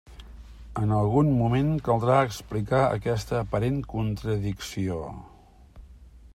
En 0.83 0.93
algun 0.99 1.27
moment 1.41 1.69
caldrà 1.89 2.15
explicar 2.29 2.81
aquesta 2.95 3.37
aparent 3.43 3.77
contradicció. 3.95 5.01